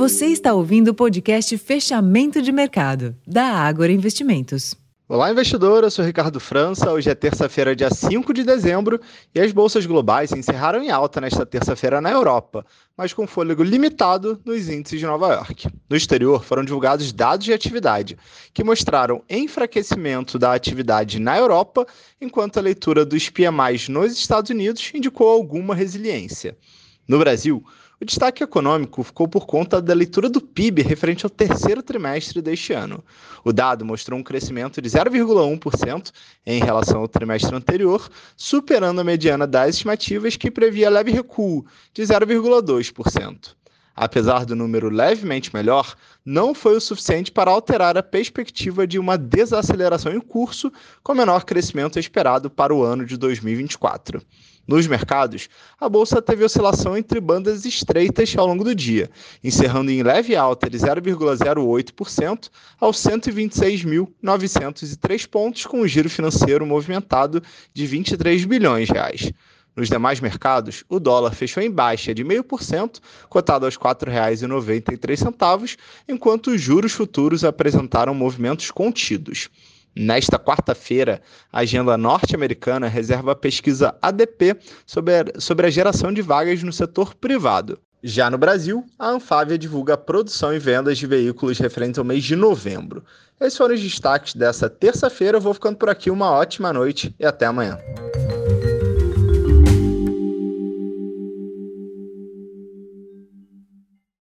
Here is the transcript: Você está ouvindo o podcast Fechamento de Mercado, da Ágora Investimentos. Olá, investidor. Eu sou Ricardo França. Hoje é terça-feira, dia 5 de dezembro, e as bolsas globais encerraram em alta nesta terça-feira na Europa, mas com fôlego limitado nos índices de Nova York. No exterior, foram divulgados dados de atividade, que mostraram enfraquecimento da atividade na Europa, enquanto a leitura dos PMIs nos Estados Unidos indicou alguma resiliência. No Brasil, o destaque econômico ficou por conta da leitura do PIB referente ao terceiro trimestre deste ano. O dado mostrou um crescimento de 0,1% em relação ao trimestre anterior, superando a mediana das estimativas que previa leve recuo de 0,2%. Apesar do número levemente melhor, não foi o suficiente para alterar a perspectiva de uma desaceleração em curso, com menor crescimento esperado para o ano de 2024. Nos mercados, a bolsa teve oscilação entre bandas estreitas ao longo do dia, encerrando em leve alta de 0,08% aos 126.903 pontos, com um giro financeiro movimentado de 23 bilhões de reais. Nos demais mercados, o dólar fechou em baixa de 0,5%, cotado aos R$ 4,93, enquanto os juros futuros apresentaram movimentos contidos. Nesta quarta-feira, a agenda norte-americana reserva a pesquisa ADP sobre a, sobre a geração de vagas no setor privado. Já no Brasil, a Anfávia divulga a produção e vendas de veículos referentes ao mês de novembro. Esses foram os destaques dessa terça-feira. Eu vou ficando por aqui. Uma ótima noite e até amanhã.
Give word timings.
Você 0.00 0.28
está 0.28 0.54
ouvindo 0.54 0.88
o 0.88 0.94
podcast 0.94 1.58
Fechamento 1.58 2.40
de 2.40 2.50
Mercado, 2.50 3.14
da 3.26 3.44
Ágora 3.44 3.92
Investimentos. 3.92 4.74
Olá, 5.06 5.30
investidor. 5.30 5.84
Eu 5.84 5.90
sou 5.90 6.02
Ricardo 6.02 6.40
França. 6.40 6.90
Hoje 6.90 7.10
é 7.10 7.14
terça-feira, 7.14 7.76
dia 7.76 7.90
5 7.90 8.32
de 8.32 8.42
dezembro, 8.42 8.98
e 9.34 9.38
as 9.38 9.52
bolsas 9.52 9.84
globais 9.84 10.32
encerraram 10.32 10.82
em 10.82 10.90
alta 10.90 11.20
nesta 11.20 11.44
terça-feira 11.44 12.00
na 12.00 12.10
Europa, 12.10 12.64
mas 12.96 13.12
com 13.12 13.26
fôlego 13.26 13.62
limitado 13.62 14.40
nos 14.42 14.70
índices 14.70 15.00
de 15.00 15.04
Nova 15.04 15.34
York. 15.34 15.68
No 15.86 15.94
exterior, 15.94 16.42
foram 16.42 16.64
divulgados 16.64 17.12
dados 17.12 17.44
de 17.44 17.52
atividade, 17.52 18.16
que 18.54 18.64
mostraram 18.64 19.22
enfraquecimento 19.28 20.38
da 20.38 20.54
atividade 20.54 21.20
na 21.20 21.36
Europa, 21.36 21.86
enquanto 22.18 22.56
a 22.56 22.62
leitura 22.62 23.04
dos 23.04 23.28
PMIs 23.28 23.90
nos 23.90 24.14
Estados 24.14 24.50
Unidos 24.50 24.90
indicou 24.94 25.28
alguma 25.28 25.74
resiliência. 25.74 26.56
No 27.06 27.18
Brasil, 27.18 27.62
o 28.00 28.04
destaque 28.04 28.42
econômico 28.42 29.02
ficou 29.02 29.28
por 29.28 29.46
conta 29.46 29.80
da 29.80 29.92
leitura 29.92 30.30
do 30.30 30.40
PIB 30.40 30.80
referente 30.80 31.26
ao 31.26 31.30
terceiro 31.30 31.82
trimestre 31.82 32.40
deste 32.40 32.72
ano. 32.72 33.04
O 33.44 33.52
dado 33.52 33.84
mostrou 33.84 34.18
um 34.18 34.22
crescimento 34.22 34.80
de 34.80 34.88
0,1% 34.88 36.10
em 36.46 36.60
relação 36.62 37.00
ao 37.00 37.08
trimestre 37.08 37.54
anterior, 37.54 38.08
superando 38.34 39.00
a 39.00 39.04
mediana 39.04 39.46
das 39.46 39.74
estimativas 39.74 40.34
que 40.36 40.50
previa 40.50 40.88
leve 40.88 41.10
recuo 41.10 41.66
de 41.92 42.02
0,2%. 42.02 43.59
Apesar 44.02 44.46
do 44.46 44.56
número 44.56 44.88
levemente 44.88 45.54
melhor, 45.54 45.94
não 46.24 46.54
foi 46.54 46.74
o 46.74 46.80
suficiente 46.80 47.30
para 47.30 47.50
alterar 47.50 47.98
a 47.98 48.02
perspectiva 48.02 48.86
de 48.86 48.98
uma 48.98 49.18
desaceleração 49.18 50.10
em 50.10 50.20
curso, 50.20 50.72
com 51.02 51.12
menor 51.12 51.44
crescimento 51.44 51.98
esperado 51.98 52.48
para 52.48 52.74
o 52.74 52.82
ano 52.82 53.04
de 53.04 53.18
2024. 53.18 54.22
Nos 54.66 54.86
mercados, 54.86 55.50
a 55.78 55.86
bolsa 55.86 56.22
teve 56.22 56.42
oscilação 56.42 56.96
entre 56.96 57.20
bandas 57.20 57.66
estreitas 57.66 58.34
ao 58.38 58.46
longo 58.46 58.64
do 58.64 58.74
dia, 58.74 59.10
encerrando 59.44 59.90
em 59.90 60.02
leve 60.02 60.34
alta 60.34 60.70
de 60.70 60.78
0,08% 60.78 62.48
aos 62.80 62.96
126.903 62.96 65.28
pontos, 65.28 65.66
com 65.66 65.82
um 65.82 65.86
giro 65.86 66.08
financeiro 66.08 66.64
movimentado 66.64 67.42
de 67.74 67.86
23 67.86 68.46
bilhões 68.46 68.88
de 68.88 68.94
reais. 68.94 69.30
Nos 69.80 69.88
demais 69.88 70.20
mercados, 70.20 70.84
o 70.90 71.00
dólar 71.00 71.32
fechou 71.32 71.62
em 71.62 71.70
baixa 71.70 72.12
de 72.12 72.22
0,5%, 72.22 73.00
cotado 73.30 73.64
aos 73.64 73.76
R$ 73.76 73.80
4,93, 73.80 75.78
enquanto 76.06 76.48
os 76.48 76.60
juros 76.60 76.92
futuros 76.92 77.44
apresentaram 77.44 78.12
movimentos 78.12 78.70
contidos. 78.70 79.48
Nesta 79.96 80.38
quarta-feira, 80.38 81.22
a 81.50 81.60
agenda 81.60 81.96
norte-americana 81.96 82.88
reserva 82.88 83.32
a 83.32 83.34
pesquisa 83.34 83.96
ADP 84.02 84.54
sobre 84.84 85.14
a, 85.14 85.24
sobre 85.40 85.66
a 85.66 85.70
geração 85.70 86.12
de 86.12 86.20
vagas 86.20 86.62
no 86.62 86.74
setor 86.74 87.14
privado. 87.14 87.78
Já 88.02 88.28
no 88.28 88.36
Brasil, 88.36 88.84
a 88.98 89.08
Anfávia 89.08 89.56
divulga 89.56 89.94
a 89.94 89.98
produção 89.98 90.52
e 90.52 90.58
vendas 90.58 90.98
de 90.98 91.06
veículos 91.06 91.58
referentes 91.58 91.98
ao 91.98 92.04
mês 92.04 92.22
de 92.22 92.36
novembro. 92.36 93.02
Esses 93.40 93.56
foram 93.56 93.74
os 93.74 93.80
destaques 93.80 94.34
dessa 94.34 94.68
terça-feira. 94.68 95.38
Eu 95.38 95.40
vou 95.40 95.54
ficando 95.54 95.78
por 95.78 95.88
aqui. 95.88 96.10
Uma 96.10 96.30
ótima 96.30 96.70
noite 96.70 97.14
e 97.18 97.24
até 97.24 97.46
amanhã. 97.46 97.78